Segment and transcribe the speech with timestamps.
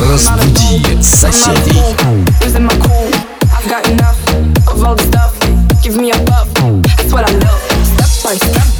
[0.00, 1.96] Разбуди соседей.
[5.82, 6.46] Give me a buff,
[6.82, 7.60] that's what I love.
[7.84, 8.79] Step by step.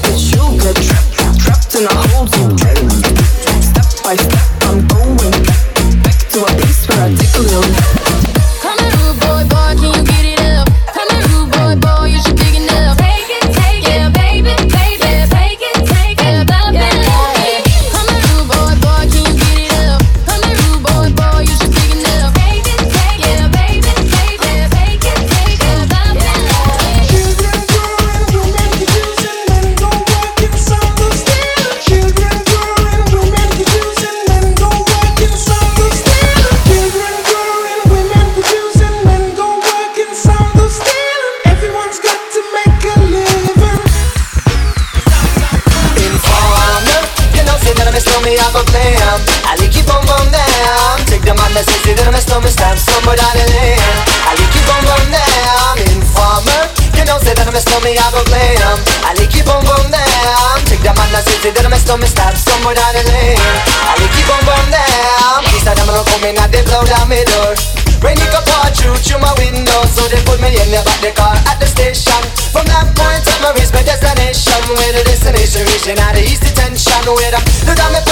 [61.51, 63.39] say that I messed up and stopped somewhere down the lane.
[63.83, 66.83] I will keep on burn down Peace out, I'm gonna come in and they blow
[66.87, 67.59] down my door.
[68.01, 71.01] Rain it up all through, through my window So they put me in the back
[71.03, 72.23] the car at the station.
[72.55, 76.47] From that point on, I reached my destination Where the destination region out of East
[76.47, 78.03] Detention Where I look down my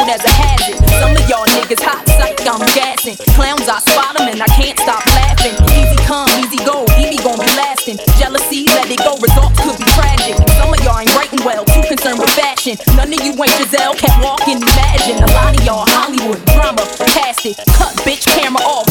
[0.00, 0.76] labeled as a hazard.
[1.00, 3.16] Some of y'all niggas hot psych, I'm gassing.
[3.36, 5.54] Clowns, I spot them and I can't stop laughing.
[5.76, 7.98] Easy come, easy go, Easy gon' be lasting.
[8.18, 10.36] Jealousy, let it go, results could be tragic.
[10.56, 12.76] Some of y'all ain't writing well, too concerned with fashion.
[12.96, 15.20] None of you ain't Giselle, can't walk and imagine.
[15.22, 17.56] A lot of y'all Hollywood drama, fantastic.
[17.76, 18.89] Cut bitch camera off,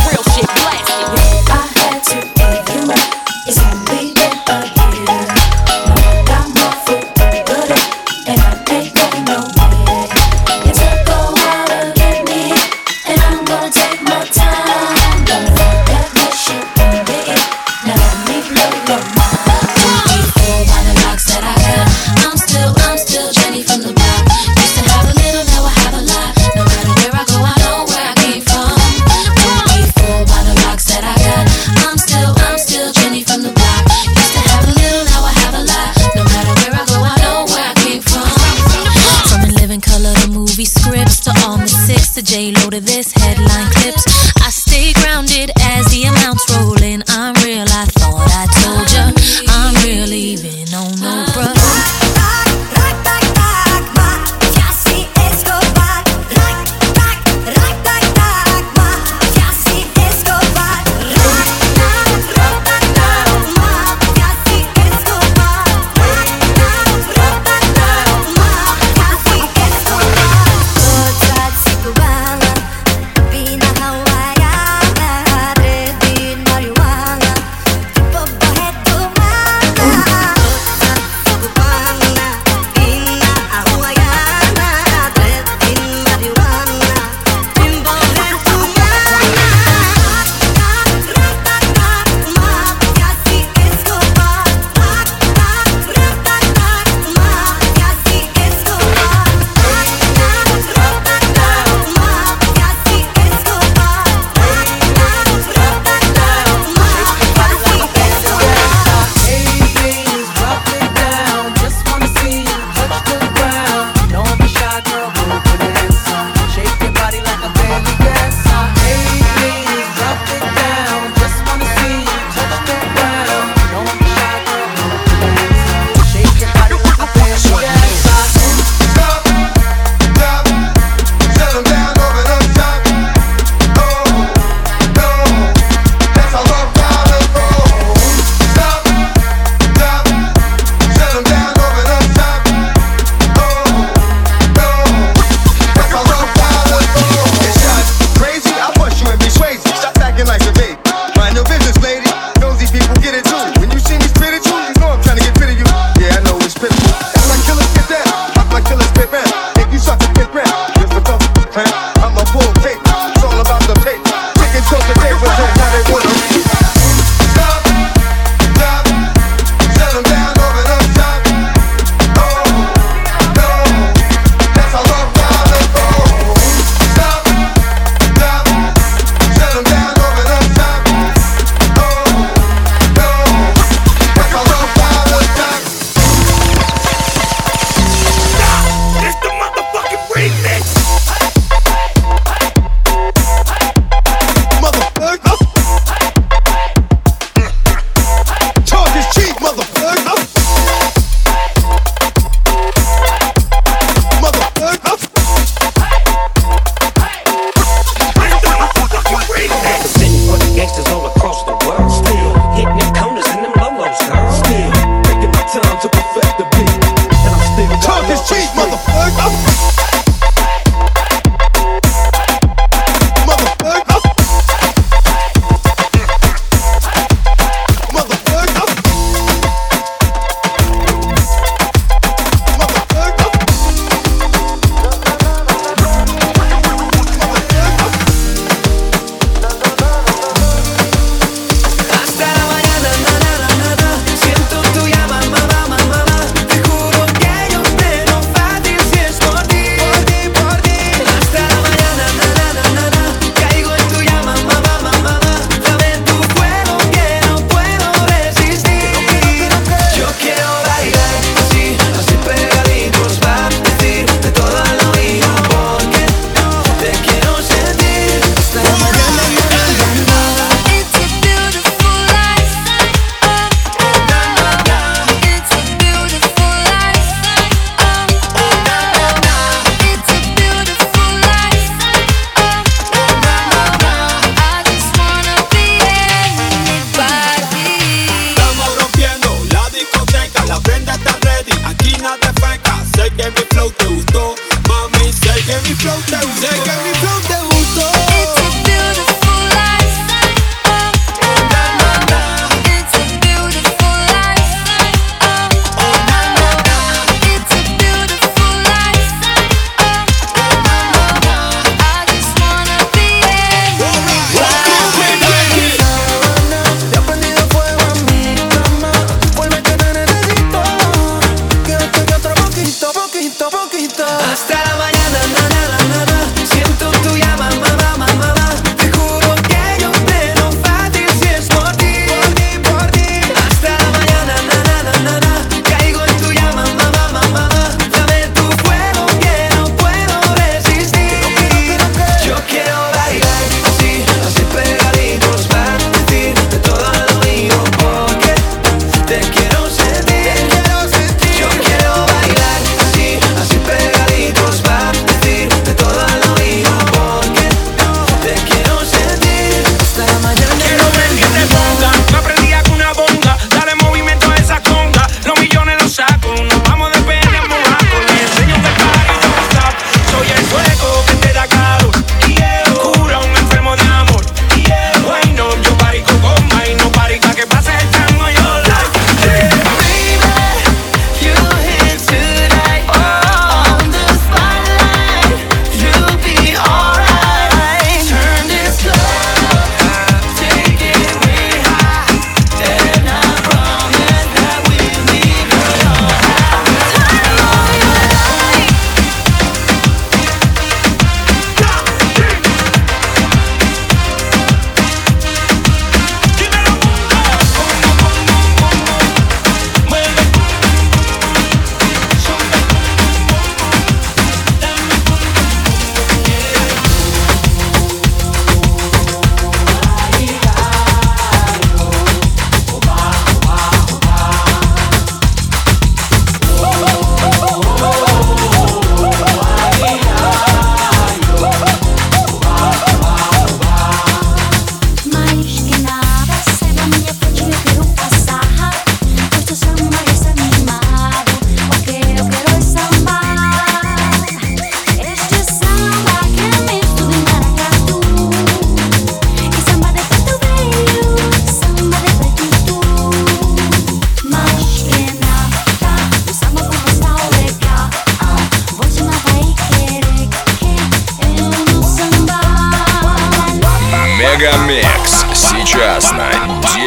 [295.49, 296.63] Can me float down there?
[296.63, 297.38] me we float?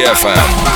[0.03, 0.72] DFM.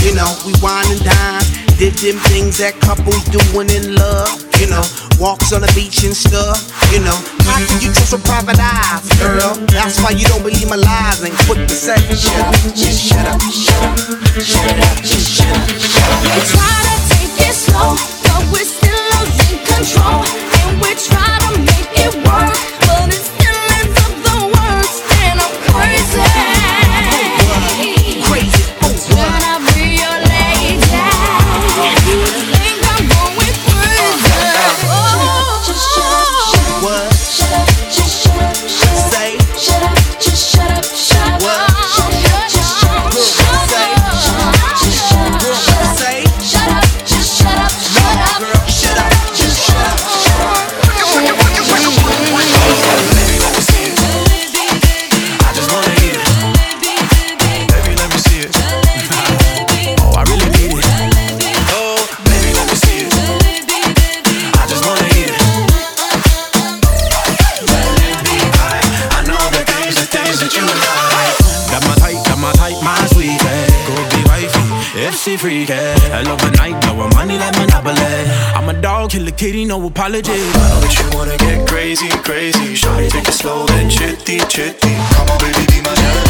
[0.00, 1.44] You know, we wine and dine.
[1.76, 4.32] Did them things that couples doing in love.
[4.60, 4.84] You know,
[5.16, 6.68] walks on the beach and stuff.
[6.92, 7.16] You know,
[7.48, 9.56] how can you trust a private eye, girl?
[9.72, 12.00] That's why you don't believe my lies and quit the sex.
[12.12, 13.96] Shut up, just shut up, shut up,
[14.40, 16.20] shut up, just shut up, shut up.
[16.28, 17.96] We try to take it slow,
[18.28, 20.20] but we're still losing control,
[20.68, 22.52] and we try to make it work,
[22.84, 23.29] but it's
[78.80, 80.32] dog, kill a kitty, no apology.
[80.80, 82.74] But you wanna get crazy, crazy.
[82.74, 84.94] Shawty, take it slow and chitty, chitty.
[85.14, 86.29] Come on, baby, be my baby,